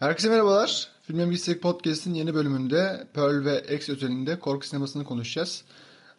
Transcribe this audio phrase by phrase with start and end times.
[0.00, 0.88] Herkese merhabalar.
[1.02, 5.64] Filmin Bilgisayar Podcast'in yeni bölümünde Pearl ve X özelinde korku sinemasını konuşacağız.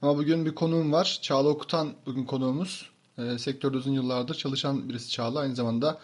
[0.02, 1.20] Ama bugün bir konuğum var.
[1.22, 2.92] Çağla Okutan bugün konuğumuz.
[3.18, 5.40] E, sektörde uzun yıllardır çalışan birisi Çağla.
[5.40, 5.98] Aynı zamanda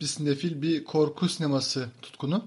[0.00, 2.44] bir sinefil, bir korku sineması tutkunu.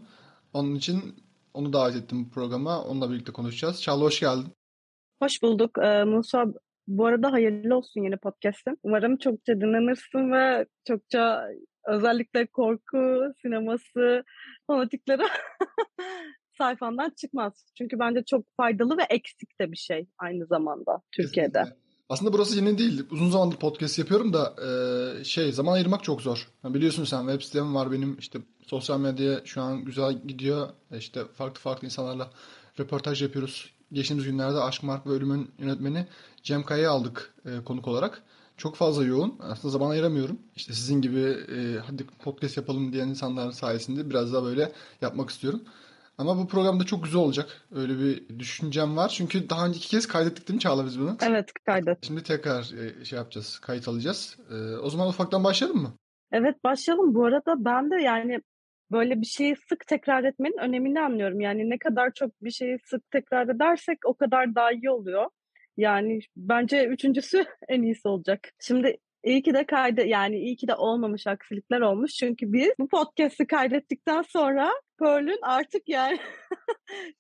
[0.53, 1.15] Onun için
[1.53, 2.83] onu davet ettim bu programa.
[2.83, 3.81] Onunla birlikte konuşacağız.
[3.81, 4.47] Çağla hoş geldin.
[5.21, 5.77] Hoş bulduk.
[5.77, 6.45] Ee, Musa
[6.87, 8.79] bu arada hayırlı olsun yeni podcast'in.
[8.83, 11.47] Umarım çokça dinlenirsin ve çokça
[11.87, 14.23] özellikle korku sineması
[14.67, 15.21] fanatikleri
[16.57, 17.65] sayfandan çıkmaz.
[17.77, 21.59] Çünkü bence çok faydalı ve eksik de bir şey aynı zamanda Türkiye'de.
[21.59, 21.87] Kesinlikle.
[22.09, 23.05] Aslında burası yeni değil.
[23.11, 26.47] Uzun zamandır podcast yapıyorum da e, şey zaman ayırmak çok zor.
[26.63, 30.69] Yani biliyorsun sen web sitem var benim işte sosyal medya şu an güzel gidiyor.
[30.97, 32.31] İşte farklı farklı insanlarla
[32.79, 33.71] röportaj yapıyoruz.
[33.91, 36.07] Geçtiğimiz günlerde Aşk Mark ve Ölüm'ün yönetmeni
[36.43, 38.23] Cem Kaya'yı aldık e, konuk olarak.
[38.57, 39.39] Çok fazla yoğun.
[39.41, 40.39] Aslında zaman ayıramıyorum.
[40.55, 41.19] İşte sizin gibi
[41.55, 45.61] e, hadi podcast yapalım diyen insanların sayesinde biraz daha böyle yapmak istiyorum.
[46.17, 47.67] Ama bu programda çok güzel olacak.
[47.75, 49.09] Öyle bir düşüncem var.
[49.09, 51.17] Çünkü daha önce iki kez kaydettik değil mi Çağla biz bunu?
[51.21, 52.05] Evet kaydet.
[52.05, 53.59] Şimdi tekrar e, şey yapacağız.
[53.59, 54.37] Kayıt alacağız.
[54.51, 55.93] E, o zaman ufaktan başlayalım mı?
[56.31, 57.15] Evet başlayalım.
[57.15, 58.41] Bu arada ben de yani
[58.91, 61.39] böyle bir şeyi sık tekrar etmenin önemini anlıyorum.
[61.41, 65.29] Yani ne kadar çok bir şeyi sık tekrar edersek o kadar daha iyi oluyor.
[65.77, 68.49] Yani bence üçüncüsü en iyisi olacak.
[68.59, 72.13] Şimdi iyi ki de kaydı yani iyi ki de olmamış aksilikler olmuş.
[72.13, 76.19] Çünkü biz bu podcast'i kaydettikten sonra Pearl'ün artık yani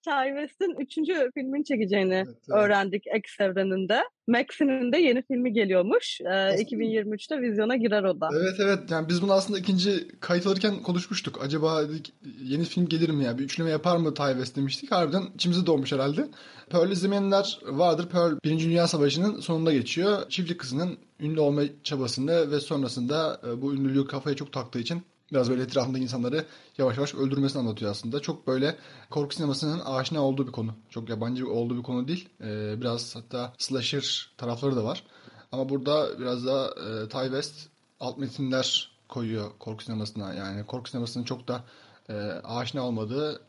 [0.07, 2.49] West'in üçüncü filmini çekeceğini evet, evet.
[2.49, 4.03] öğrendik X evreninde.
[4.27, 6.21] Max'inin de yeni filmi geliyormuş.
[6.21, 8.29] Ee, 2023'te vizyona girer o da.
[8.33, 8.91] Evet evet.
[8.91, 11.39] Yani biz bunu aslında ikinci kayıt alırken konuşmuştuk.
[11.43, 12.13] Acaba dedik,
[12.43, 13.37] yeni film gelir mi ya?
[13.37, 14.91] Bir üçleme yapar mı Ty West demiştik.
[14.91, 16.27] Harbiden içimize doğmuş herhalde.
[16.69, 18.09] Pearl izlemeyenler vardır.
[18.09, 20.29] Pearl Birinci Dünya Savaşı'nın sonunda geçiyor.
[20.29, 25.49] Çiftlik kızının ünlü olma çabasında ve sonrasında e, bu ünlülüğü kafaya çok taktığı için biraz
[25.49, 26.45] böyle etrafındaki insanları
[26.77, 28.19] yavaş yavaş öldürmesini anlatıyor aslında.
[28.19, 28.75] Çok böyle
[29.09, 30.71] korku sinemasının aşina olduğu bir konu.
[30.89, 32.29] Çok yabancı olduğu bir konu değil.
[32.41, 35.03] Ee, biraz hatta slasher tarafları da var.
[35.51, 37.69] Ama burada biraz da e, Ty West
[37.99, 40.33] alt metinler koyuyor korku sinemasına.
[40.33, 41.63] Yani korku sinemasının çok da
[42.09, 42.13] e,
[42.43, 43.41] aşina olmadığı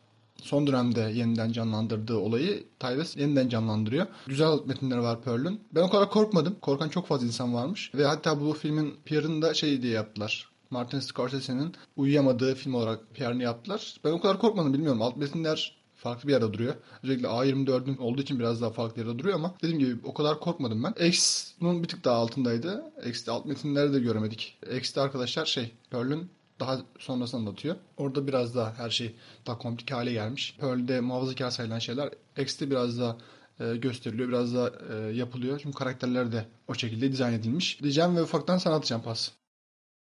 [0.42, 4.06] son dönemde yeniden canlandırdığı olayı Ty West yeniden canlandırıyor.
[4.26, 5.60] Güzel metinleri var Pearl'ün.
[5.72, 6.56] Ben o kadar korkmadım.
[6.60, 7.94] Korkan çok fazla insan varmış.
[7.94, 10.50] Ve hatta bu filmin PR'ını da şey diye yaptılar.
[10.70, 13.96] Martin Scorsese'nin uyuyamadığı film olarak PR'ını yaptılar.
[14.04, 15.02] Ben o kadar korkmadım bilmiyorum.
[15.02, 16.74] Alt metinler farklı bir yerde duruyor.
[17.02, 20.84] Özellikle A24'ün olduğu için biraz daha farklı yerde duruyor ama dediğim gibi o kadar korkmadım
[20.84, 21.06] ben.
[21.06, 22.92] X'nin bir tık daha altındaydı.
[23.06, 24.58] X'te alt metinleri de göremedik.
[24.76, 26.30] X'te arkadaşlar şey Pearl'ün
[26.60, 27.76] daha sonrasını anlatıyor.
[27.96, 29.14] Orada biraz daha her şey
[29.46, 30.56] daha komplike hale gelmiş.
[30.60, 33.16] Pearl'de muhafazakar sayılan şeyler X'te biraz daha
[33.60, 34.28] e, gösteriliyor.
[34.28, 35.60] Biraz daha e, yapılıyor.
[35.62, 37.82] Çünkü karakterler de o şekilde dizayn edilmiş.
[37.82, 39.30] Diyeceğim ve ufaktan sana atacağım pas.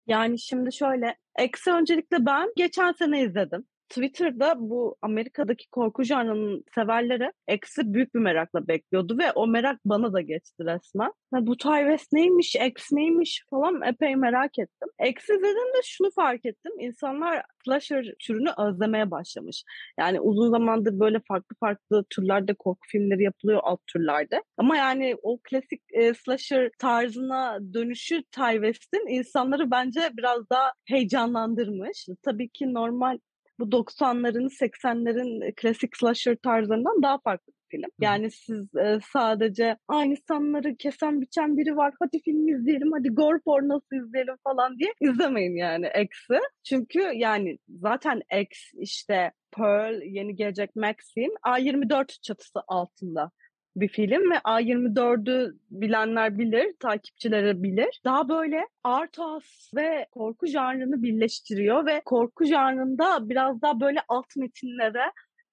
[0.08, 3.66] Yani şimdi şöyle, Eksi öncelikle ben geçen sene izledim.
[3.90, 10.14] Twitter'da bu Amerika'daki korku janrının severleri X'i büyük bir merakla bekliyordu ve o merak bana
[10.14, 11.12] da geçti resmen.
[11.34, 14.90] Ya bu Ty West neymiş, X neymiş falan epey merak ettim.
[15.08, 16.72] X izlediğimde şunu fark ettim.
[16.80, 19.64] İnsanlar slasher türünü özlemeye başlamış.
[20.00, 24.44] Yani uzun zamandır böyle farklı farklı türlerde korku filmleri yapılıyor alt türlerde.
[24.58, 32.08] Ama yani o klasik e, slasher tarzına dönüşü Ty West'in insanları bence biraz daha heyecanlandırmış.
[32.24, 33.18] Tabii ki normal
[33.60, 37.90] bu 90'ların 80'lerin klasik slasher tarzlarından daha farklı bir film.
[38.00, 43.40] Yani siz e, sadece aynı insanları kesen biçen biri var hadi film izleyelim hadi gore
[43.46, 46.40] pornosu izleyelim falan diye izlemeyin yani X'i.
[46.64, 48.50] Çünkü yani zaten X
[48.80, 53.32] işte Pearl yeni gelecek Maxim A24 çatısı altında
[53.76, 58.02] bir film ve A24'ü bilenler bilir, takipçileri bilir.
[58.06, 64.36] Daha böyle art house ve korku janrını birleştiriyor ve korku janrında biraz daha böyle alt
[64.36, 65.12] metinlere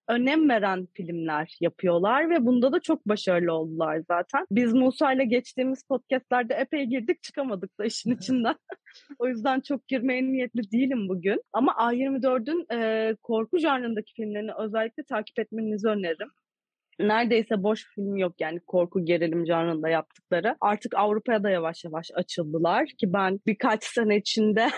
[0.09, 4.47] önem veren filmler yapıyorlar ve bunda da çok başarılı oldular zaten.
[4.51, 8.55] Biz Musa ile geçtiğimiz podcastlerde epey girdik çıkamadık da işin içinden.
[9.19, 11.43] o yüzden çok girmeye niyetli değilim bugün.
[11.53, 16.31] Ama A24'ün e, korku janrındaki filmlerini özellikle takip etmenizi öneririm
[16.99, 20.57] neredeyse boş film yok yani korku gerilim canrında yaptıkları.
[20.61, 24.69] Artık Avrupa'ya da yavaş yavaş açıldılar ki ben birkaç sene içinde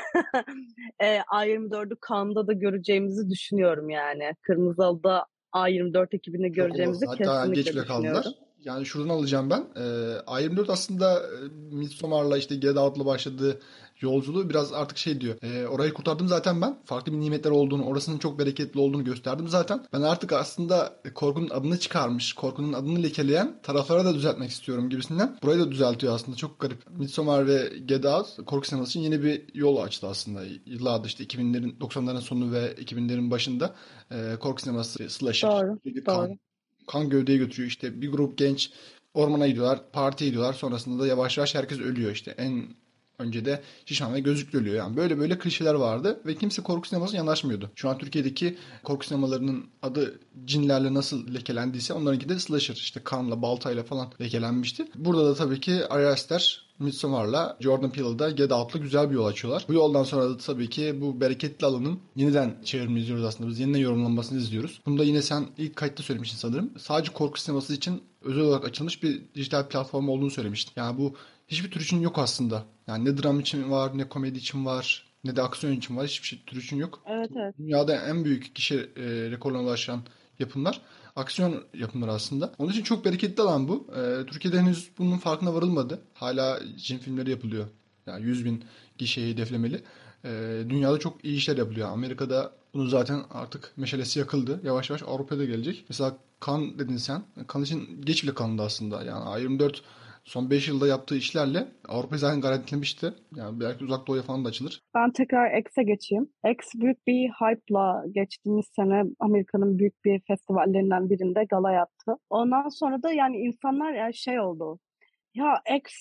[1.01, 4.33] e, A24'ü Cannes'da da göreceğimizi düşünüyorum yani.
[4.43, 8.23] Kırmızı Halı'da A24 ekibini göreceğimizi Hatta kesinlikle geç bile düşünüyorum.
[8.23, 8.44] Kaldılar.
[8.65, 9.67] Yani şuradan alacağım ben.
[9.77, 9.81] Ee,
[10.27, 13.61] A24 aslında e, Midsommar'la işte Get Out'la başladığı
[14.01, 15.43] yolculuğu biraz artık şey diyor.
[15.43, 16.79] E, orayı kurtardım zaten ben.
[16.85, 19.87] Farklı bir nimetler olduğunu, orasının çok bereketli olduğunu gösterdim zaten.
[19.93, 25.39] Ben artık aslında korkunun adını çıkarmış, korkunun adını lekeleyen taraflara da düzeltmek istiyorum gibisinden.
[25.43, 26.37] Burayı da düzeltiyor aslında.
[26.37, 26.91] Çok garip.
[26.91, 30.43] Midsommar ve Get Out korku sineması için yeni bir yol açtı aslında.
[30.67, 33.75] Yıllardır işte 2000'lerin 90'ların sonu ve 2000'lerin başında
[34.11, 35.51] e, korku sineması slasher.
[35.51, 36.37] Doğru, kan, doğru.
[36.87, 37.69] Kan gövdeye götürüyor.
[37.69, 38.71] İşte bir grup genç
[39.15, 40.53] ormana gidiyorlar, partiye gidiyorlar.
[40.53, 42.35] Sonrasında da yavaş yavaş herkes ölüyor işte.
[42.39, 42.65] En
[43.19, 44.77] Önce de şişman ve gözlüklü ölüyor.
[44.77, 47.71] Yani böyle böyle klişeler vardı ve kimse korku sinemasına yanaşmıyordu.
[47.75, 52.75] Şu an Türkiye'deki korku sinemalarının adı cinlerle nasıl lekelendiyse onlarınki de slasher.
[52.75, 54.85] işte kanla, baltayla falan lekelenmişti.
[54.95, 59.65] Burada da tabii ki Ari Aster Midsommar'la Jordan Peele'da Get Out'la güzel bir yol açıyorlar.
[59.69, 63.51] Bu yoldan sonra da tabii ki bu bereketli alanın yeniden çevrimi izliyoruz aslında.
[63.51, 64.81] Biz yeniden yorumlanmasını izliyoruz.
[64.87, 66.73] Bunu da yine sen ilk kayıtta söylemiştin sanırım.
[66.79, 70.73] Sadece korku sineması için özel olarak açılmış bir dijital platform olduğunu söylemiştin.
[70.77, 71.15] Yani bu
[71.49, 72.65] hiçbir tür için yok aslında.
[72.87, 76.07] Yani ne dram için var, ne komedi için var, ne de aksiyon için var.
[76.07, 77.03] Hiçbir şey, tür için yok.
[77.07, 77.55] Evet evet.
[77.59, 80.01] Dünyada en büyük kişi e, rekoruna ulaşan
[80.39, 80.81] yapımlar
[81.17, 82.53] aksiyon yapımları aslında.
[82.59, 83.87] Onun için çok bereketli alan bu.
[83.97, 86.01] E, Türkiye'de henüz bunun farkına varılmadı.
[86.15, 87.67] Hala cin filmleri yapılıyor.
[88.07, 88.65] Yani 100 bin
[88.99, 89.83] gişeyi hedeflemeli.
[90.25, 91.89] E, dünyada çok iyi işler yapılıyor.
[91.89, 94.61] Amerika'da bunu zaten artık meşalesi yakıldı.
[94.65, 95.85] Yavaş yavaş Avrupa'da gelecek.
[95.89, 97.23] Mesela kan dedin sen.
[97.47, 99.05] Kan için geç bile kandı aslında.
[99.05, 99.77] Yani A24
[100.25, 103.13] son 5 yılda yaptığı işlerle Avrupa zaten garantilemişti.
[103.37, 104.81] Yani belki uzak doğuya falan da açılır.
[104.95, 106.29] Ben tekrar X'e geçeyim.
[106.51, 112.13] X büyük bir hype'la geçtiğimiz sene Amerika'nın büyük bir festivallerinden birinde gala yaptı.
[112.31, 114.79] Ondan sonra da yani insanlar yani şey oldu.
[115.35, 115.93] Ya X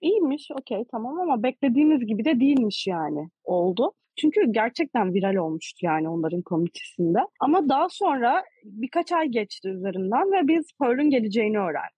[0.00, 3.92] iyiymiş okey tamam ama beklediğimiz gibi de değilmiş yani oldu.
[4.18, 7.18] Çünkü gerçekten viral olmuştu yani onların komitesinde.
[7.40, 11.95] Ama daha sonra birkaç ay geçti üzerinden ve biz Pearl'ün geleceğini öğrendik.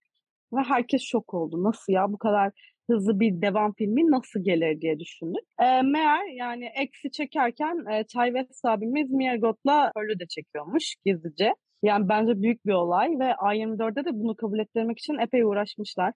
[0.53, 1.65] Ve herkes şok oldu.
[1.65, 2.53] Nasıl ya bu kadar
[2.91, 5.43] hızlı bir devam filmi nasıl gelir diye düşündük.
[5.61, 11.55] E, meğer yani eksi çekerken e, West abimiz Miergot'la Pearl'ü de çekiyormuş gizlice.
[11.83, 16.12] Yani bence büyük bir olay ve A24'de de bunu kabul ettirmek için epey uğraşmışlar.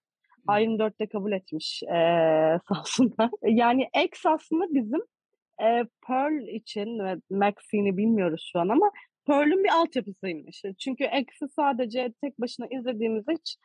[0.49, 3.31] A24 de kabul etmiş ee, sağ olsunlar.
[3.43, 5.01] Yani X aslında bizim
[5.63, 8.91] e, Pearl için ve Maxine'i bilmiyoruz şu an ama
[9.27, 10.63] Pearl'ün bir altyapısıymış.
[10.79, 13.57] Çünkü X'i sadece tek başına izlediğimizde hiç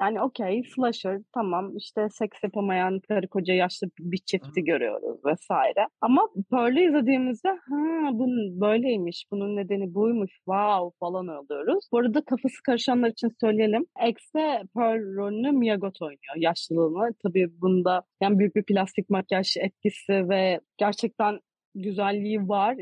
[0.00, 5.86] yani okey slasher tamam işte seks yapamayan karı koca yaşlı bir çifti görüyoruz vesaire.
[6.00, 8.26] Ama Pearl'ü izlediğimizde ha bu
[8.60, 11.84] böyleymiş bunun nedeni buymuş wow falan oluyoruz.
[11.92, 13.86] Bu arada kafası karışanlar için söyleyelim.
[14.08, 17.14] X'te Pearl rolünü Miyagot oynuyor yaşlılığını.
[17.22, 21.40] Tabii bunda yani büyük bir plastik makyaj etkisi ve gerçekten
[21.74, 22.76] güzelliği var.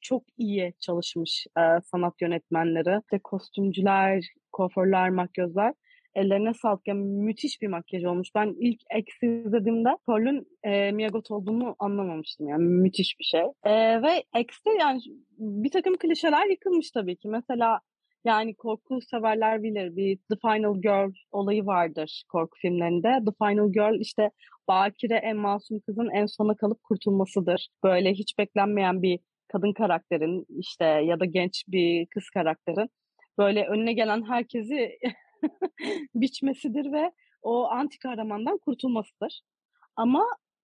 [0.00, 1.46] Çok iyi çalışmış
[1.84, 3.00] sanat yönetmenleri.
[3.00, 5.74] İşte kostümcüler, kuaförler, makyözler
[6.14, 6.88] ellerine sağlık.
[6.88, 8.28] Yani müthiş bir makyaj olmuş.
[8.34, 12.48] Ben ilk X izlediğimde Pearl'ün e, Miyagot olduğunu anlamamıştım.
[12.48, 13.44] Yani müthiş bir şey.
[13.64, 15.00] E, ve X'te yani
[15.38, 17.28] bir takım klişeler yıkılmış tabii ki.
[17.28, 17.80] Mesela
[18.24, 23.08] yani korku severler bilir bir The Final Girl olayı vardır korku filmlerinde.
[23.08, 24.30] The Final Girl işte
[24.68, 27.68] bakire en masum kızın en sona kalıp kurtulmasıdır.
[27.84, 29.18] Böyle hiç beklenmeyen bir
[29.52, 32.88] kadın karakterin işte ya da genç bir kız karakterin
[33.38, 34.98] böyle önüne gelen herkesi
[36.14, 39.40] biçmesidir ve o anti kahramandan kurtulmasıdır.
[39.96, 40.26] Ama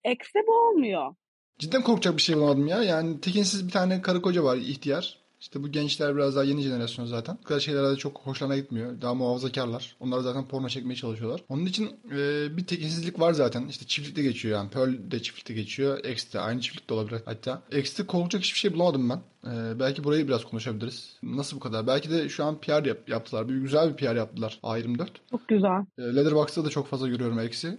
[0.04, 1.16] ekse bu olmuyor.
[1.60, 2.84] Cidden korkacak bir şey bulamadım ya.
[2.84, 5.27] Yani tekinsiz bir tane karı koca var ihtiyar.
[5.40, 7.38] İşte bu gençler biraz daha yeni jenerasyon zaten.
[7.44, 9.02] Bu kadar şeylerde çok hoşlarına gitmiyor.
[9.02, 9.96] Daha muhafazakarlar.
[10.00, 11.44] Onlar zaten porno çekmeye çalışıyorlar.
[11.50, 12.18] Onun için e,
[12.58, 13.68] bir tekinsizlik var zaten.
[13.68, 14.70] İşte çiftlikte geçiyor yani.
[14.70, 16.04] Pearl de çiftlikte geçiyor.
[16.06, 17.62] X de aynı çiftlikte olabilir hatta.
[17.72, 19.22] X'te korkacak hiçbir şey bulamadım ben.
[19.52, 21.20] E, belki burayı biraz konuşabiliriz.
[21.24, 21.88] Nasıl bu kadar?
[21.88, 23.50] Belki de şu an PR yap, yaptılar.
[23.50, 25.08] Bir güzel bir PR yaptılar A24.
[25.32, 25.86] Çok güzel.
[25.98, 27.78] E, Letterboxd'ta da çok fazla görüyorum X'i.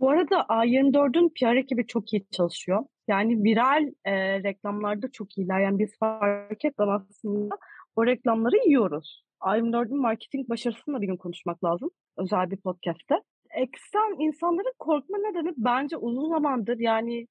[0.00, 2.84] Bu arada A24'ün PR ekibi çok iyi çalışıyor.
[3.10, 5.60] Yani viral e, reklamlarda çok iyiler.
[5.60, 7.58] Yani biz fark etmem aslında
[7.96, 9.22] o reklamları yiyoruz.
[9.40, 11.90] A24'ün marketing başarısını da bir gün konuşmak lazım.
[12.18, 13.14] Özel bir podcast'te.
[13.50, 17.26] Ekstrem insanların korkma nedeni bence uzun zamandır yani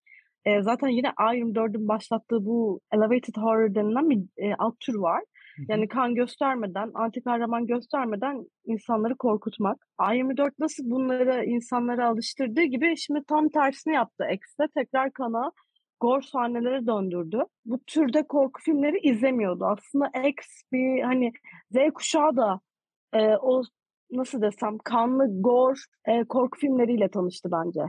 [0.45, 5.23] e, zaten yine A24'ün başlattığı bu elevated horror denilen bir e, alt tür var.
[5.67, 9.87] Yani kan göstermeden, anti kahraman göstermeden insanları korkutmak.
[9.99, 14.25] A24 nasıl bunları insanlara alıştırdığı gibi şimdi tam tersini yaptı.
[14.31, 15.51] X'de tekrar kana
[15.99, 17.39] gore sahnelere döndürdü.
[17.65, 19.65] Bu türde korku filmleri izlemiyordu.
[19.65, 20.35] Aslında X
[20.71, 21.31] bir hani
[21.71, 22.59] Z kuşağı da
[23.13, 23.63] e, o
[24.11, 27.81] nasıl desem kanlı gore e, korku filmleriyle tanıştı bence.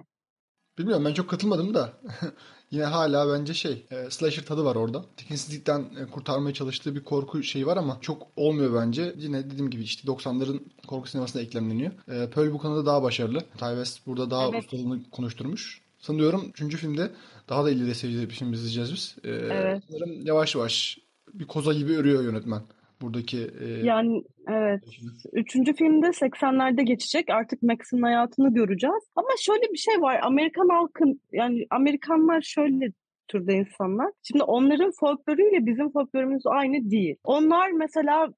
[0.79, 1.93] Bilmiyorum ben çok katılmadım da.
[2.71, 5.05] yine hala bence şey e, slasher tadı var orada.
[5.17, 9.15] Tekinsizlikten e, kurtarmaya çalıştığı bir korku şeyi var ama çok olmuyor bence.
[9.17, 11.93] Yine dediğim gibi işte 90'ların korku sinemasına eklemleniyor.
[12.09, 13.41] E, Pearl bu konuda daha başarılı.
[13.41, 14.65] Ty West burada daha Evet.
[14.65, 15.90] ustalığını konuşturmuş.
[16.01, 16.77] Sanıyorum 3.
[16.77, 17.11] filmde
[17.49, 19.17] daha da ileri seviyede bir film izleyeceğiz biz.
[19.25, 19.83] E, Evet.
[19.89, 20.99] sanırım yavaş yavaş
[21.35, 22.61] bir koza gibi örüyor yönetmen.
[23.03, 24.85] Buradaki e, Yani evet.
[25.33, 27.31] Üçüncü filmde 80'lerde geçecek.
[27.31, 29.05] Artık Max'in hayatını göreceğiz.
[29.17, 30.21] Ama şöyle bir şey var.
[30.23, 32.93] Amerikan halkın yani Amerikanlar şöyle
[33.29, 34.13] türde insanlar.
[34.23, 37.17] Şimdi onların folkloruyla bizim folklorumuz aynı değil.
[37.25, 38.29] Onlar mesela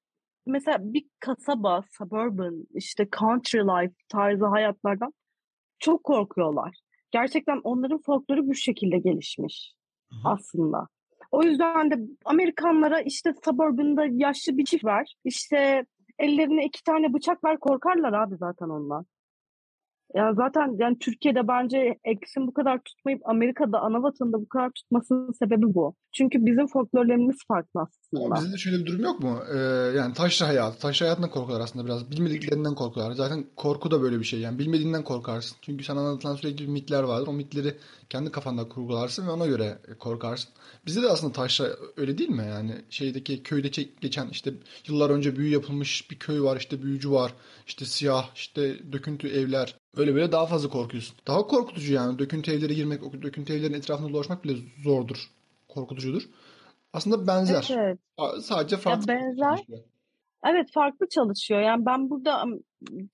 [0.45, 5.13] mesela bir kasaba, suburban, işte country life tarzı hayatlardan
[5.79, 6.77] çok korkuyorlar.
[7.13, 9.73] Gerçekten onların folkloru bu şekilde gelişmiş
[10.11, 10.33] Hı hı.
[10.33, 10.87] aslında.
[11.31, 15.13] O yüzden de Amerikanlara işte suburban'da yaşlı bir çift var.
[15.23, 15.85] İşte
[16.19, 19.05] ellerine iki tane bıçak ver korkarlar abi zaten onlar.
[20.13, 25.31] Ya zaten yani Türkiye'de bence X'in bu kadar tutmayıp Amerika'da ana vatanında bu kadar tutmasının
[25.31, 25.95] sebebi bu.
[26.15, 28.35] Çünkü bizim folklorlarımız farklı Ama aslında.
[28.35, 29.39] bizde de şöyle bir durum yok mu?
[29.53, 29.57] Ee,
[29.97, 30.79] yani taşra hayatı.
[30.79, 32.11] Taşra hayatından korkuyorlar aslında biraz.
[32.11, 33.15] Bilmediklerinden korkuyorlar.
[33.15, 34.39] Zaten korku da böyle bir şey.
[34.39, 35.57] Yani bilmediğinden korkarsın.
[35.61, 37.27] Çünkü sana anlatılan sürekli mitler vardır.
[37.27, 37.73] O mitleri
[38.09, 40.49] kendi kafanda kurgularsın ve ona göre korkarsın.
[40.85, 41.65] Bizde de aslında taşra
[41.97, 42.45] öyle değil mi?
[42.49, 44.53] Yani şeydeki köyde geçen işte
[44.87, 46.57] yıllar önce büyü yapılmış bir köy var.
[46.57, 47.33] işte büyücü var.
[47.67, 49.82] işte siyah, işte döküntü evler.
[49.97, 51.17] Öyle böyle daha fazla korkuyorsun.
[51.27, 52.19] Daha korkutucu yani.
[52.19, 55.17] Döküntü evlere girmek, döküntü evlerin etrafında dolaşmak bile zordur.
[55.67, 56.23] Korkutucudur.
[56.93, 57.69] Aslında benzer.
[57.77, 57.99] Evet
[58.41, 59.55] Sadece Ya farklı benzer.
[59.55, 59.79] çalışıyor.
[60.45, 61.61] Evet farklı çalışıyor.
[61.61, 62.45] Yani ben burada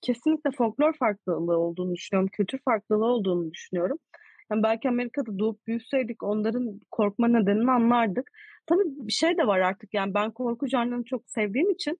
[0.02, 2.30] kesinlikle folklor farklılığı olduğunu düşünüyorum.
[2.32, 3.98] Kültür farklılığı olduğunu düşünüyorum.
[4.50, 8.30] Yani belki Amerika'da doğup büyüseydik onların korkma nedenini anlardık.
[8.66, 9.94] Tabii bir şey de var artık.
[9.94, 11.98] Yani ben korku janrını çok sevdiğim için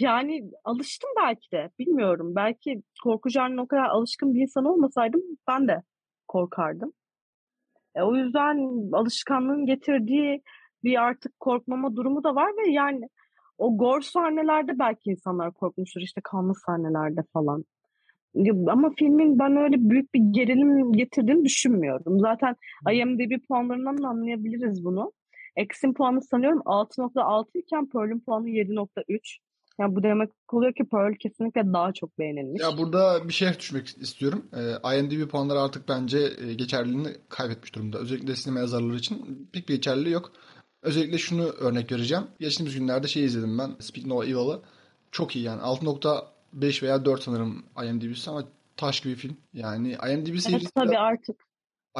[0.00, 1.70] yani alıştım belki de.
[1.78, 2.32] Bilmiyorum.
[2.36, 5.82] Belki korku janrına o kadar alışkın bir insan olmasaydım ben de
[6.28, 6.92] korkardım.
[7.94, 8.58] E, o yüzden
[8.92, 10.42] alışkanlığın getirdiği
[10.84, 13.08] bir artık korkmama durumu da var ve yani
[13.58, 17.64] o gore sahnelerde belki insanlar korkmuştur işte kanlı sahnelerde falan.
[18.68, 22.20] Ama filmin ben öyle büyük bir gerilim getirdiğini düşünmüyorum.
[22.20, 22.56] Zaten
[22.92, 25.12] IMDb puanlarından da anlayabiliriz bunu.
[25.56, 29.38] X'in puanı sanıyorum 6.6 iken Pearl'ün puanı 7.3.
[29.80, 32.62] Yani bu demek oluyor ki Pearl kesinlikle daha çok beğenilmiş.
[32.62, 34.46] Ya burada bir şey düşmek istiyorum.
[34.56, 37.98] Ee, IMDb puanları artık bence e, geçerliliğini kaybetmiş durumda.
[37.98, 40.32] Özellikle sinema yazarları için pek bir geçerliliği yok.
[40.82, 42.24] Özellikle şunu örnek vereceğim.
[42.40, 43.70] Geçtiğimiz günlerde şey izledim ben.
[43.80, 44.60] Speak No Evil'ı.
[45.10, 45.60] Çok iyi yani.
[45.60, 48.44] 6.5 veya 4 sanırım IMDb'si ama
[48.76, 49.36] taş gibi film.
[49.52, 51.36] Yani IMDb Evet seyircisi tabii artık.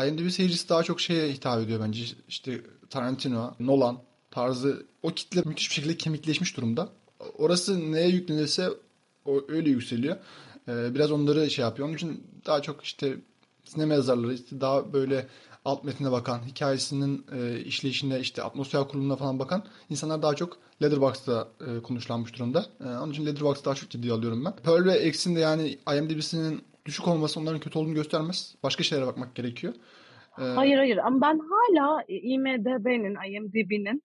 [0.07, 2.05] IMDb seyircisi daha çok şeye hitap ediyor bence.
[2.29, 3.99] İşte Tarantino, Nolan
[4.31, 6.89] tarzı o kitle müthiş bir şekilde kemikleşmiş durumda.
[7.39, 8.69] Orası neye yüklenirse
[9.25, 10.17] o öyle yükseliyor.
[10.69, 11.89] Ee, biraz onları şey yapıyor.
[11.89, 13.15] Onun için daha çok işte
[13.65, 15.27] sinema yazarları işte daha böyle
[15.65, 21.49] alt metnine bakan, hikayesinin e, işleyişine, işte atmosfer kurulumuna falan bakan insanlar daha çok Letterboxd'da
[21.61, 22.67] e, konuşlanmış durumda.
[22.81, 24.57] E, onun için Letterboxd'ı daha çok ciddiye alıyorum ben.
[24.57, 28.55] Pearl ve X'in de yani IMDb'sinin düşük olması onların kötü olduğunu göstermez.
[28.63, 29.75] Başka şeylere bakmak gerekiyor.
[30.39, 34.03] Ee, Hayır hayır ama ben hala IMDb'nin, IMDb'nin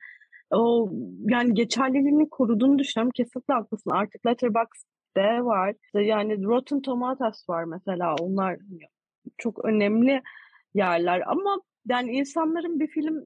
[0.52, 0.92] o
[1.30, 3.12] yani geçerliliğini koruduğunu düşünüyorum.
[3.16, 3.92] Kesinlikle haklısın.
[3.92, 5.76] Artık Letterboxd'de var.
[5.94, 8.16] Yani Rotten Tomatoes var mesela.
[8.16, 8.58] Onlar
[9.38, 10.22] çok önemli
[10.74, 13.26] yerler ama yani insanların bir film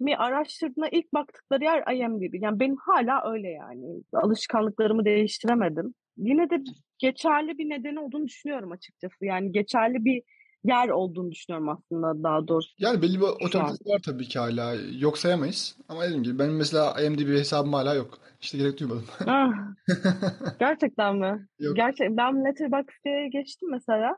[0.00, 2.42] mi araştırdığına ilk baktıkları yer IMDb.
[2.42, 4.02] Yani benim hala öyle yani.
[4.12, 5.94] Alışkanlıklarımı değiştiremedim.
[6.16, 6.62] Yine de
[6.98, 9.24] geçerli bir nedeni olduğunu düşünüyorum açıkçası.
[9.24, 10.22] Yani geçerli bir
[10.64, 12.70] yer olduğunu düşünüyorum aslında daha doğrusu.
[12.78, 14.74] Yani belli bir otoritesi var tabii ki hala.
[14.98, 15.76] Yok sayamayız.
[15.88, 18.18] Ama dediğim gibi benim mesela IMDb hesabım hala yok.
[18.40, 19.04] İşte gerek duymadım.
[19.26, 19.48] Ah,
[20.60, 21.46] gerçekten mi?
[21.58, 21.76] Yok.
[21.76, 24.16] Gerçek ben Letterboxd'e geçtim mesela.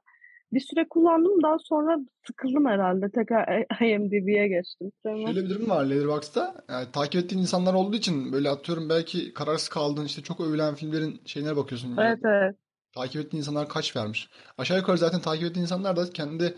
[0.52, 3.10] Bir süre kullandım daha sonra sıkıldım herhalde.
[3.10, 4.92] Tekrar IMDb'ye geçtim.
[5.02, 6.54] Sonra- Şöyle bir durum var Letterboxd'da.
[6.70, 11.20] Yani takip ettiğin insanlar olduğu için böyle atıyorum belki kararsız kaldığın işte çok övülen filmlerin
[11.24, 11.96] şeyine bakıyorsun.
[11.96, 12.56] Evet evet.
[12.94, 14.28] Takip ettiğin insanlar kaç vermiş.
[14.58, 16.54] Aşağı yukarı zaten takip ettiğin insanlar da kendi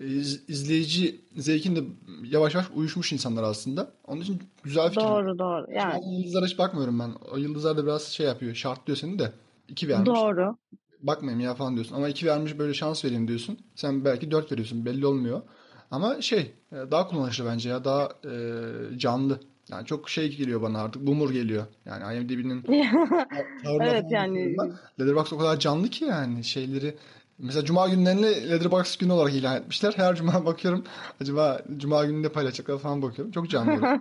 [0.00, 1.80] e, iz- izleyici zevkinde
[2.24, 3.92] yavaş yavaş uyuşmuş insanlar aslında.
[4.06, 5.00] Onun için güzel fikir.
[5.00, 5.66] Doğru doğru.
[5.72, 7.10] Yani an yıldızlara hiç bakmıyorum ben.
[7.32, 8.54] O yıldızlar da biraz şey yapıyor.
[8.54, 9.32] Şartlıyor seni de.
[9.68, 10.08] İki vermiş.
[10.20, 10.56] doğru.
[11.02, 11.94] Bakmayayım ya falan diyorsun.
[11.96, 13.58] Ama iki vermiş böyle şans vereyim diyorsun.
[13.74, 14.84] Sen belki dört veriyorsun.
[14.86, 15.42] Belli olmuyor.
[15.90, 17.84] Ama şey e, daha kullanışlı bence ya.
[17.84, 19.40] Daha e, canlı.
[19.70, 21.06] Yani çok şey geliyor bana artık.
[21.06, 21.64] Boomer geliyor.
[21.84, 22.64] Yani IMDb'nin
[23.80, 24.56] Evet yani.
[25.00, 26.94] Letterboxd o kadar canlı ki yani şeyleri.
[27.38, 29.92] Mesela Cuma günlerini Letterboxd günü olarak ilan etmişler.
[29.96, 30.84] Her Cuma bakıyorum.
[31.20, 33.32] Acaba Cuma gününde paylaşacaklar falan bakıyorum.
[33.32, 34.00] Çok canlı.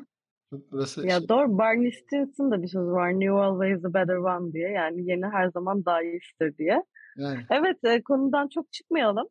[0.71, 3.11] Burası şey- ya doğru Barney Stinson'ın da bir sözü var.
[3.13, 4.69] New always a better one diye.
[4.69, 6.83] Yani yeni her zaman daha iyisidir diye.
[7.17, 7.39] yani.
[7.49, 9.27] Evet e, konudan çok çıkmayalım.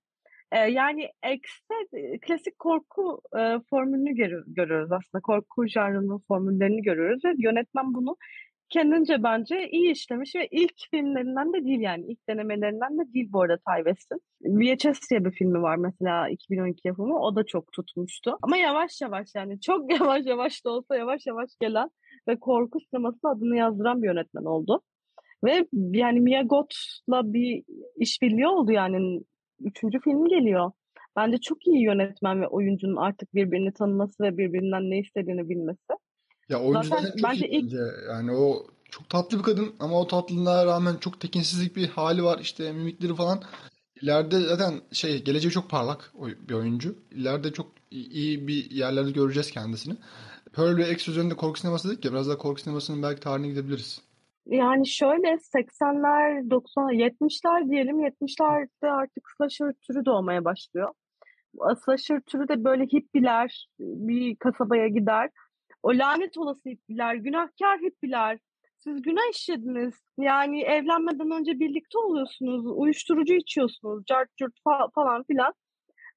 [0.53, 1.75] E, yani X'te
[2.27, 4.15] klasik korku e, formülünü
[4.47, 5.23] görüyoruz aslında.
[5.23, 8.17] Korku janrının formüllerini görüyoruz ve yönetmen bunu
[8.69, 13.43] kendince bence iyi işlemiş ve ilk filmlerinden de değil yani ilk denemelerinden de değil bu
[13.43, 14.21] arada Ty West'in.
[14.43, 18.39] VHS diye bir filmi var mesela 2012 yapımı o da çok tutmuştu.
[18.43, 21.91] Ama yavaş yavaş yani çok yavaş yavaş da olsa yavaş yavaş gelen
[22.29, 24.83] ve korku sineması adını yazdıran bir yönetmen oldu.
[25.45, 27.63] Ve yani Mia Goth'la bir
[27.97, 29.21] işbirliği oldu yani
[29.61, 30.71] üçüncü film geliyor.
[31.17, 35.81] Bence çok iyi yönetmen ve oyuncunun artık birbirini tanıması ve birbirinden ne istediğini bilmesi.
[36.49, 37.73] Ya oyuncu zaten, çok bence iyi ilk...
[38.09, 42.39] Yani o çok tatlı bir kadın ama o tatlılığına rağmen çok tekinsizlik bir hali var.
[42.39, 43.43] işte mimikleri falan.
[44.03, 46.13] İleride zaten şey geleceği çok parlak
[46.49, 46.99] bir oyuncu.
[47.11, 49.97] İleride çok iyi bir yerlerde göreceğiz kendisini.
[50.53, 54.01] Pearl ve X üzerinde korku sineması dedik ya biraz da korku sinemasının belki tarihine gidebiliriz.
[54.47, 58.01] Yani şöyle 80'ler, 90 70'ler diyelim.
[58.01, 60.93] 70'lerde artık slasher türü doğmaya başlıyor.
[61.85, 65.31] Slasher türü de böyle hippiler bir kasabaya gider.
[65.83, 68.39] O lanet olası hippiler, günahkar hippiler.
[68.79, 69.95] Siz günah işlediniz.
[70.19, 72.67] Yani evlenmeden önce birlikte oluyorsunuz.
[72.67, 74.05] Uyuşturucu içiyorsunuz.
[74.07, 74.53] Cart curt
[74.95, 75.55] falan filan.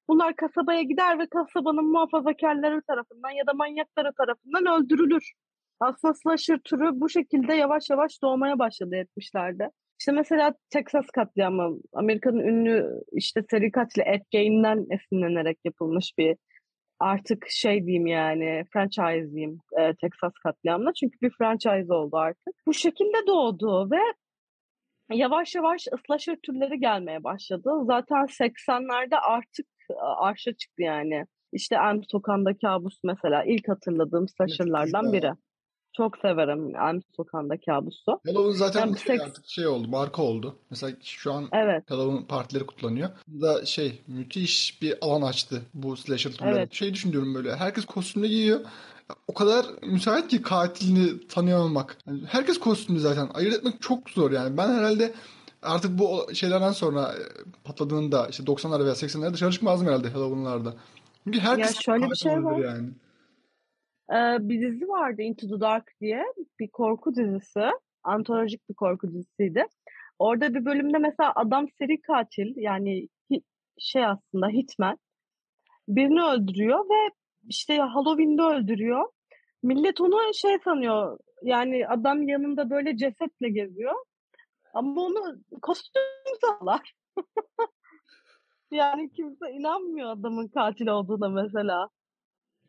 [0.08, 5.32] Bunlar kasabaya gider ve kasabanın muhafazakarları tarafından ya da manyakları tarafından öldürülür.
[5.80, 9.70] Aslında slasher türü bu şekilde yavaş yavaş doğmaya başladı 70'lerde.
[10.00, 16.36] İşte mesela Texas katliamı Amerika'nın ünlü işte seri katili Ed Gein'den esinlenerek yapılmış bir
[16.98, 20.92] artık şey diyeyim yani franchise diyeyim e, Texas katliamına.
[20.92, 22.54] Çünkü bir franchise oldu artık.
[22.66, 24.00] Bu şekilde doğdu ve
[25.16, 27.70] yavaş yavaş slasher türleri gelmeye başladı.
[27.86, 29.66] Zaten 80'lerde artık
[30.18, 31.26] arşa çıktı yani.
[31.52, 35.32] İşte Elm Sokağı'nda kabus mesela ilk hatırladığım slasher'lardan biri.
[35.96, 38.20] Çok severim Elm Sokağı'nda kabusu.
[38.26, 40.56] Halloween zaten yani şey, artık şey oldu, marka oldu.
[40.70, 41.90] Mesela şu an evet.
[41.90, 43.10] Halloween partileri kutlanıyor.
[43.28, 46.54] Da şey müthiş bir alan açtı bu slasher türleri.
[46.58, 46.72] Evet.
[46.72, 48.60] Şey düşünüyorum böyle herkes kostümle giyiyor.
[49.28, 51.98] O kadar müsait ki katilini tanıyamamak.
[52.06, 53.28] Yani herkes kostümlü zaten.
[53.34, 54.56] Ayırt etmek çok zor yani.
[54.56, 55.12] Ben herhalde
[55.62, 57.22] artık bu şeylerden sonra e,
[57.64, 60.74] patladığında işte 90'lar veya 80'lerde dışarı çıkmazdım herhalde Halloween'larda.
[61.24, 62.58] Çünkü herkes ya şöyle bir şey var.
[62.58, 62.88] yani.
[64.40, 66.24] Bir dizi vardı Into the Dark diye
[66.60, 67.70] bir korku dizisi.
[68.02, 69.66] Antolojik bir korku dizisiydi.
[70.18, 73.08] Orada bir bölümde mesela adam seri katil yani
[73.78, 74.98] şey aslında hitman
[75.88, 77.10] birini öldürüyor ve
[77.48, 79.08] işte Halloween'de öldürüyor.
[79.62, 83.94] Millet onu şey sanıyor yani adam yanında böyle cesetle geziyor.
[84.74, 86.02] Ama onu kostüm
[86.40, 86.94] sanlar.
[88.70, 91.88] yani kimse inanmıyor adamın katil olduğuna mesela.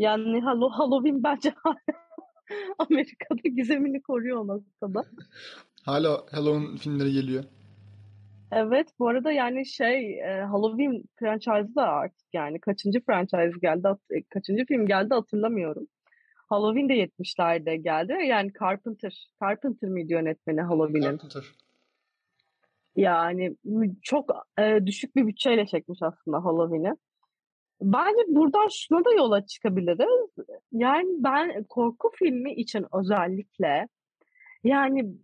[0.01, 1.53] Yani Halloween bence
[2.79, 5.03] Amerika'da gizemini koruyor o noktada.
[5.85, 7.43] Hala Halloween filmleri geliyor.
[8.51, 14.23] Evet bu arada yani şey e, Halloween franchise da artık yani kaçıncı franchise geldi e,
[14.23, 15.87] kaçıncı film geldi hatırlamıyorum.
[16.49, 18.13] Halloween de 70'lerde geldi.
[18.27, 19.27] Yani Carpenter.
[19.41, 21.17] Carpenter mıydı yönetmeni Halloween'in?
[21.17, 21.43] Carpenter.
[22.95, 23.55] Yani
[24.01, 26.95] çok e, düşük bir bütçeyle çekmiş aslında Halloween'i.
[27.81, 30.45] Bence buradan şuna da yola çıkabiliriz.
[30.71, 33.87] Yani ben korku filmi için özellikle
[34.63, 35.15] yani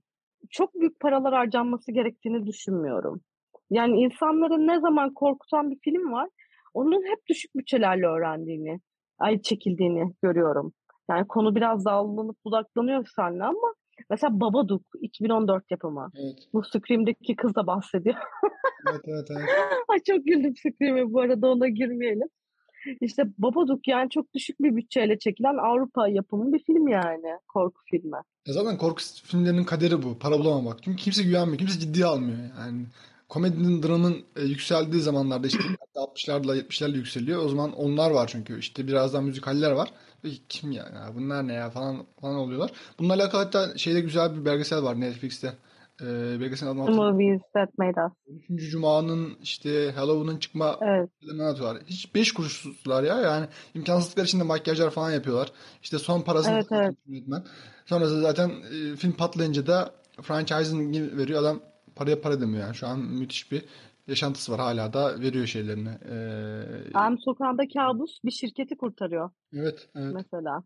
[0.50, 3.22] çok büyük paralar harcanması gerektiğini düşünmüyorum.
[3.70, 6.30] Yani insanların ne zaman korkutan bir film var,
[6.74, 8.80] onun hep düşük bütçelerle öğrendiğini,
[9.20, 10.74] ay çekildiğini görüyorum.
[11.10, 13.74] Yani konu biraz dallanıp budaklanıyor seninle ama
[14.10, 16.10] mesela Babadook 2014 yapımı.
[16.16, 16.36] Evet.
[16.54, 18.16] Bu Scream'deki kız da bahsediyor.
[18.90, 19.50] evet evet evet.
[19.88, 22.28] Ay çok güldüm Scream'e bu arada ona girmeyelim.
[23.02, 27.40] İşte Babadook yani çok düşük bir bütçeyle çekilen Avrupa yapımı bir film yani.
[27.48, 28.18] Korku filmi.
[28.46, 30.20] E zaten korku filmlerinin kaderi bu.
[30.20, 30.84] Para bulamamak.
[30.84, 31.58] Çünkü kimse güvenmiyor.
[31.58, 32.38] Kimse ciddiye almıyor.
[32.60, 32.86] Yani
[33.30, 35.60] komedinin, dramın e, yükseldiği zamanlarda işte
[35.96, 37.46] 60'larla 70'lerle yükseliyor.
[37.46, 38.60] O zaman onlar var çünkü.
[38.60, 39.90] işte birazdan müzikaller var.
[40.24, 42.72] Ve kim ya, ya bunlar ne ya falan falan oluyorlar.
[43.00, 45.54] Bununla alakalı hatta şeyde güzel bir belgesel var Netflix'te.
[46.02, 48.14] Ee, belgeselin adını Movies That Made Us.
[48.28, 51.10] Üçüncü Cuma'nın işte Halloween'ın çıkma evet.
[51.32, 51.84] anlatıyorlar.
[51.88, 55.52] Hiç beş kuruşsuzlar ya yani imkansızlıklar içinde makyajlar falan yapıyorlar.
[55.84, 56.96] İşte son parasını evet, evet.
[57.08, 57.44] yönetmen.
[57.86, 61.60] Sonrasında zaten e, film patlayınca da franchising veriyor adam
[61.96, 62.76] paraya para demiyor yani.
[62.76, 63.66] Şu an müthiş bir
[64.08, 65.90] yaşantısı var hala da veriyor şeylerini.
[65.90, 69.30] Ee, Am Sokağı'nda kabus bir şirketi kurtarıyor.
[69.54, 70.14] Evet, evet.
[70.14, 70.64] Mesela.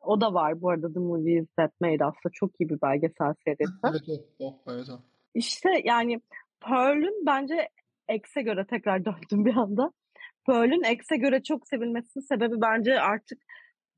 [0.00, 3.72] O da var bu arada The Movies That Made Us'ta çok iyi bir belgesel serisi.
[3.84, 4.02] evet
[4.38, 4.86] o, o, evet.
[5.34, 6.20] İşte yani
[6.60, 7.68] Pearl'ün bence
[8.08, 9.92] X'e göre tekrar döndüm bir anda.
[10.46, 13.38] Pearl'ün X'e göre çok sevilmesinin sebebi bence artık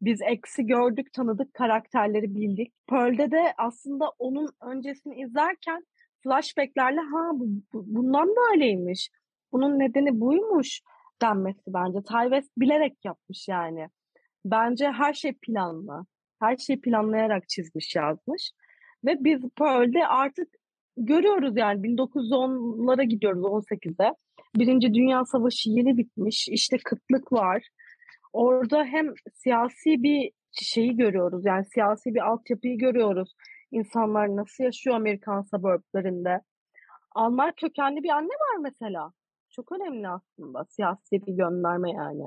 [0.00, 2.72] biz X'i gördük, tanıdık, karakterleri bildik.
[2.88, 5.86] Pearl'de de aslında onun öncesini izlerken
[6.22, 9.10] flashbacklerle ha bu, bu, bundan böyleymiş.
[9.52, 10.80] Bunun nedeni buymuş.
[11.22, 11.98] denmesi bence.
[12.02, 13.88] Ty West bilerek yapmış yani.
[14.44, 16.07] Bence her şey planlı.
[16.40, 18.50] Her şeyi planlayarak çizmiş yazmış.
[19.05, 20.48] Ve biz Pearl'de artık
[20.96, 24.14] görüyoruz yani 1910'lara gidiyoruz 18'e.
[24.57, 26.48] Birinci Dünya Savaşı yeni bitmiş.
[26.48, 27.62] İşte kıtlık var.
[28.33, 31.46] Orada hem siyasi bir şeyi görüyoruz.
[31.46, 33.35] Yani siyasi bir altyapıyı görüyoruz.
[33.70, 36.40] İnsanlar nasıl yaşıyor Amerikan suburblarında.
[37.14, 39.12] Alman kökenli bir anne var mesela.
[39.50, 40.64] Çok önemli aslında.
[40.64, 42.24] Siyasi bir gönderme yani.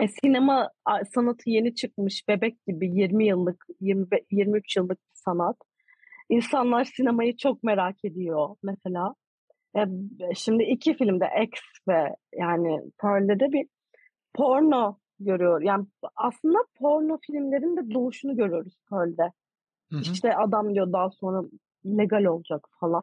[0.00, 0.70] E, sinema
[1.14, 2.28] sanatı yeni çıkmış.
[2.28, 5.56] Bebek gibi 20 yıllık, 20, 23 yıllık sanat.
[6.28, 9.14] İnsanlar sinemayı çok merak ediyor mesela.
[9.76, 9.80] E,
[10.34, 13.66] şimdi iki filmde X ve yani Pearl'de de bir
[14.34, 15.62] porno görüyor.
[15.62, 19.32] Yani aslında porno filmlerin de doğuşunu görüyoruz Pearl'de.
[19.90, 20.00] Hı hı.
[20.00, 21.42] İşte adam diyor daha sonra
[21.86, 23.02] legal olacak falan.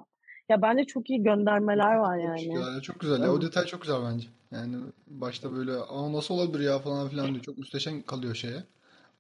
[0.50, 2.54] Ya bence çok iyi göndermeler var yani.
[2.54, 3.22] Ya, çok güzel.
[3.22, 4.28] Ya, o detay çok güzel bence.
[4.52, 7.44] Yani başta böyle aa nasıl olabilir ya falan filan diyor.
[7.44, 8.64] Çok müsteşem kalıyor şeye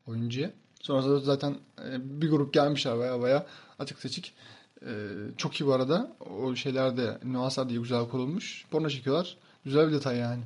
[0.07, 0.51] oyuncuya.
[0.81, 3.45] Sonra zaten e, bir grup gelmişler baya baya
[3.79, 4.33] açık seçik.
[4.85, 4.87] Ee,
[5.37, 6.15] çok iyi bu arada.
[6.41, 8.65] O şeylerde nüanslar diye güzel kurulmuş.
[8.71, 9.37] Porno çekiyorlar.
[9.65, 10.43] Güzel bir detay yani.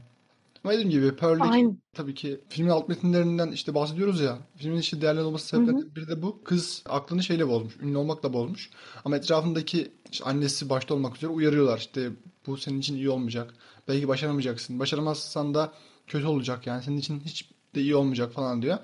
[0.63, 4.37] Ama dediğim gibi Pearl'deki tabii ki filmin alt metinlerinden işte bahsediyoruz ya.
[4.55, 6.43] Filmin işte değerli olması sebeplerinden biri de bu.
[6.43, 7.77] Kız aklını şeyle bozmuş.
[7.81, 8.69] Ünlü olmakla bozmuş.
[9.05, 11.77] Ama etrafındaki işte annesi başta olmak üzere uyarıyorlar.
[11.77, 12.11] İşte
[12.45, 13.53] bu senin için iyi olmayacak.
[13.87, 14.79] Belki başaramayacaksın.
[14.79, 15.73] Başaramazsan da
[16.07, 16.67] kötü olacak.
[16.67, 18.77] Yani senin için hiç de iyi olmayacak falan diyor.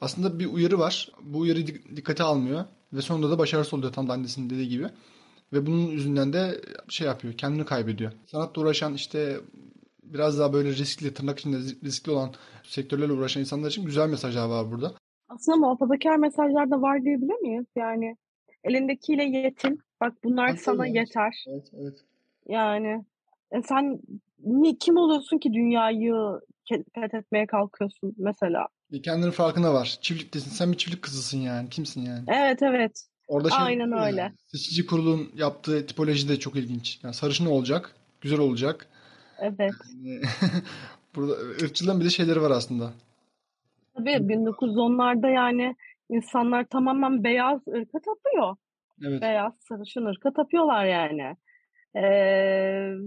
[0.00, 1.12] Aslında bir uyarı var.
[1.22, 2.64] Bu uyarı dikkate almıyor.
[2.92, 4.86] Ve sonunda da başarısız oluyor tam da annesinin dediği gibi.
[5.52, 7.34] Ve bunun yüzünden de şey yapıyor.
[7.34, 8.12] Kendini kaybediyor.
[8.26, 9.40] Sanatla uğraşan işte
[10.02, 12.30] biraz daha böyle riskli, tırnak içinde riskli olan
[12.62, 14.92] sektörlerle uğraşan insanlar için güzel mesajlar var burada.
[15.28, 17.66] Aslında muhafazakar mesajlar da var diyebilir miyiz?
[17.76, 18.16] Yani
[18.64, 19.80] elindekiyle yetin.
[20.00, 20.96] Bak bunlar Aslında sana evet.
[20.96, 21.44] yeter.
[21.48, 22.04] Evet, evet.
[22.48, 23.04] Yani
[23.52, 24.00] e sen
[24.44, 26.14] ni, kim oluyorsun ki dünyayı
[26.94, 28.66] fethetmeye kalkıyorsun mesela?
[29.02, 29.98] Kendinin farkına var.
[30.00, 30.50] Çiftliktesin.
[30.50, 31.68] Sen bir çiftlik kızısın yani.
[31.68, 32.24] Kimsin yani?
[32.28, 33.06] Evet evet.
[33.28, 34.20] Orada şey Aynen öyle.
[34.20, 37.00] Yani, seçici kurulun yaptığı tipoloji de çok ilginç.
[37.02, 38.86] Yani sarışın olacak, güzel olacak.
[39.38, 39.72] Evet.
[41.16, 42.92] burada ırkçılığın bir de şeyleri var aslında.
[43.96, 45.76] Tabii 1910'larda yani
[46.08, 48.56] insanlar tamamen beyaz ırka tapıyor.
[49.04, 49.22] Evet.
[49.22, 51.36] Beyaz sarışın ırka tapıyorlar yani.
[51.94, 52.02] Ee,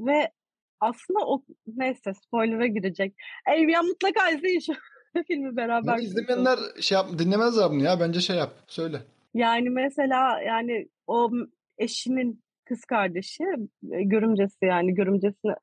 [0.07, 0.31] ve
[0.79, 3.15] aslında o neyse spoiler'a girecek.
[3.51, 4.73] Ey ya mutlaka izleyin şu
[5.27, 5.91] filmi beraber.
[5.93, 7.99] Yani izlemeyenler şey yap, dinlemezler bunu ya.
[7.99, 8.53] Bence şey yap.
[8.67, 8.97] Söyle.
[9.33, 11.31] Yani mesela yani o
[11.77, 13.43] eşinin kız kardeşi
[13.91, 15.53] e, görümcesi yani görümcesini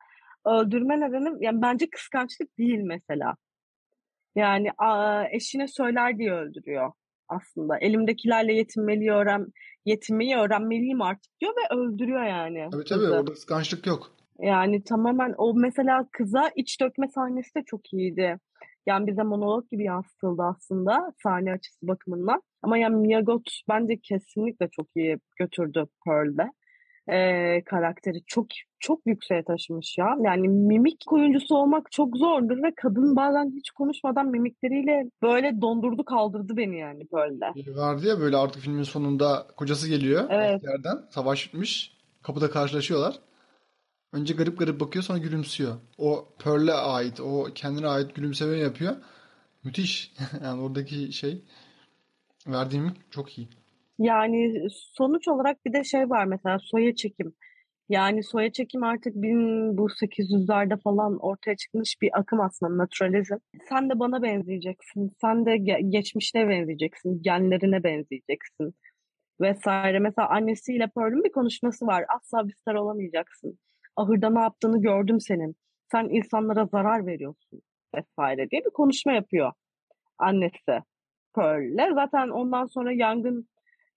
[0.46, 3.36] öldürme nedeni yani bence kıskançlık değil mesela.
[4.34, 4.68] Yani
[5.32, 6.92] eşine söyler diye öldürüyor
[7.30, 7.78] aslında.
[7.78, 9.46] Elimdekilerle yetinmeliyi öğren
[9.84, 12.68] yetinmeyi öğrenmeliyim artık diyor ve öldürüyor yani.
[12.72, 13.14] Tabii tabii kızı.
[13.14, 14.12] orada kıskançlık yok.
[14.38, 18.38] Yani tamamen o mesela kıza iç dökme sahnesi de çok iyiydi.
[18.86, 22.42] Yani bize monolog gibi yansıtıldı aslında sahne açısı bakımından.
[22.62, 26.52] Ama yani Mia Goth bence kesinlikle çok iyi götürdü Pearl'de
[27.12, 28.46] e, karakteri çok
[28.80, 30.16] çok yükseğe taşımış ya.
[30.20, 36.56] Yani mimik oyuncusu olmak çok zordur ve kadın bazen hiç konuşmadan mimikleriyle böyle dondurdu kaldırdı
[36.56, 37.76] beni yani böyle.
[37.80, 40.62] Vardı ya böyle artık filmin sonunda kocası geliyor evet.
[40.64, 43.14] yerden savaş bitmiş kapıda karşılaşıyorlar.
[44.12, 45.74] Önce garip garip bakıyor sonra gülümsüyor.
[45.98, 48.96] O Pearl'e ait, o kendine ait gülümseme yapıyor.
[49.64, 50.12] Müthiş.
[50.44, 51.44] yani oradaki şey
[52.46, 53.48] verdiğim çok iyi.
[54.00, 57.34] Yani sonuç olarak bir de şey var mesela soya çekim.
[57.88, 59.38] Yani soya çekim artık bin
[59.78, 63.36] bu 800'lerde falan ortaya çıkmış bir akım aslında naturalizm.
[63.68, 65.12] Sen de bana benzeyeceksin.
[65.20, 67.22] Sen de ge- geçmişine benzeyeceksin.
[67.22, 68.74] Genlerine benzeyeceksin.
[69.40, 69.98] Vesaire.
[69.98, 72.04] Mesela annesiyle Pearl'ün bir konuşması var.
[72.16, 73.58] Asla bir star olamayacaksın.
[73.96, 75.56] Ahırda ne yaptığını gördüm senin.
[75.92, 77.62] Sen insanlara zarar veriyorsun.
[77.94, 79.52] Vesaire diye bir konuşma yapıyor
[80.18, 80.82] annesi
[81.34, 81.94] Pearl'le.
[81.94, 83.48] Zaten ondan sonra yangın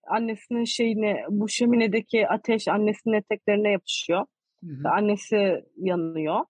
[0.06, 4.26] annesinin şeyine bu şöminedeki ateş annesinin eteklerine yapışıyor.
[4.64, 4.88] Hı hı.
[4.88, 6.40] Annesi yanıyor.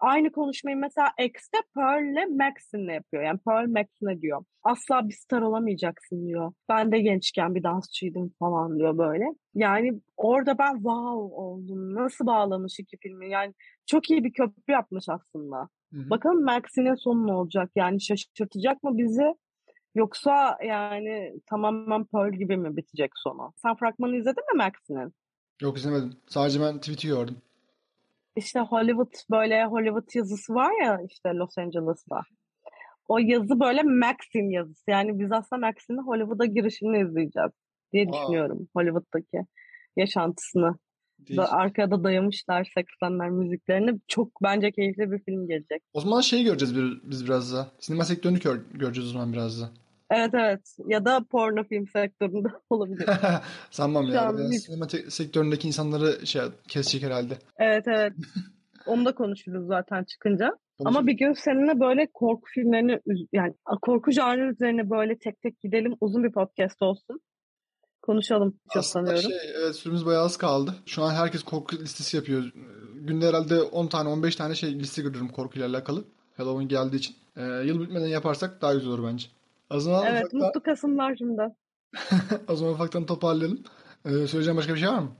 [0.00, 3.22] Aynı konuşmayı mesela X'te Pearl'le Max'inle yapıyor.
[3.22, 4.44] Yani Pearl Max'ine diyor.
[4.62, 6.52] Asla bir star olamayacaksın diyor.
[6.68, 9.24] Ben de gençken bir dansçıydım falan diyor böyle.
[9.54, 11.94] Yani orada ben wow oldum.
[11.94, 13.30] Nasıl bağlamış iki filmi.
[13.30, 13.54] Yani
[13.86, 15.68] çok iyi bir köprü yapmış aslında.
[15.92, 16.10] Hı hı.
[16.10, 17.70] Bakalım Max'inin sonu ne olacak?
[17.76, 19.34] Yani şaşırtacak mı bizi?
[19.94, 23.52] Yoksa yani tamamen Pearl gibi mi bitecek sonu?
[23.56, 25.14] Sen fragmanı izledin mi Max'inin?
[25.62, 26.12] Yok izlemedim.
[26.26, 27.36] Sadece ben tweet'i gördüm.
[28.36, 32.20] İşte Hollywood böyle Hollywood yazısı var ya işte Los Angeles'ta.
[33.08, 34.90] O yazı böyle Max'in yazısı.
[34.90, 37.50] Yani biz aslında Max'in Hollywood'a girişini izleyeceğiz
[37.92, 38.12] diye Aa.
[38.12, 38.68] düşünüyorum.
[38.74, 39.46] Hollywood'daki
[39.96, 40.74] yaşantısını
[41.28, 41.36] Değil.
[41.38, 44.00] Da arkada dayamışlar 80'ler müziklerini.
[44.08, 45.82] Çok bence keyifli bir film gelecek.
[45.94, 47.66] O zaman şey göreceğiz bir, biz biraz da.
[47.80, 49.70] Sinema sektörünü gör- göreceğiz o zaman biraz da.
[50.10, 50.76] Evet evet.
[50.86, 53.06] Ya da porno film sektöründe olabilir.
[53.70, 54.32] Sanmam Şu ya.
[54.52, 57.34] hiç- Sinema sektöründeki insanları şey kesecek herhalde.
[57.58, 58.12] Evet evet.
[58.86, 60.46] Onu da konuşuruz zaten çıkınca.
[60.46, 61.06] Ama Konuşuruz.
[61.06, 63.00] bir gün seninle böyle korku filmlerini
[63.32, 65.94] yani korku janrı üzerine böyle tek tek gidelim.
[66.00, 67.20] Uzun bir podcast olsun.
[68.02, 69.30] Konuşalım çok Aslında sanıyorum.
[69.30, 70.74] şey, evet, süremiz bayağı az kaldı.
[70.86, 72.52] Şu an herkes korku listesi yapıyor.
[72.94, 76.04] Günde herhalde 10 tane 15 tane şey liste görüyorum korkuyla alakalı.
[76.36, 77.16] Halloween geldiği için.
[77.36, 79.26] Ee, yıl bitmeden yaparsak daha güzel olur bence.
[79.70, 81.42] Zaman Evet ufaktan, mutlu Kasımlar şimdi.
[82.48, 83.62] o zaman ufaktan toparlayalım.
[84.04, 85.10] Ee, söyleyeceğim başka bir şey var mı?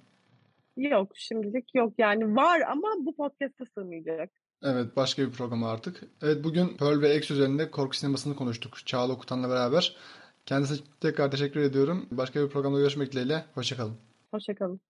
[0.77, 4.31] Yok şimdilik yok yani var ama bu podcast'a sığmayacak.
[4.63, 6.03] Evet başka bir program artık.
[6.23, 8.87] Evet bugün Pearl ve X üzerinde korku sinemasını konuştuk.
[8.87, 9.97] Çağla Okutan'la beraber.
[10.47, 12.07] Kendisine tekrar teşekkür ediyorum.
[12.11, 13.45] Başka bir programda görüşmek dileğiyle.
[13.55, 13.95] Hoşçakalın.
[14.31, 14.81] Hoşçakalın.